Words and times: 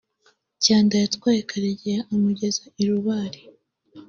Kyanda 0.63 0.95
yatwaye 1.03 1.39
Karegeya 1.49 2.01
amugeza 2.13 2.63
i 2.81 2.83
Rubare 2.87 3.39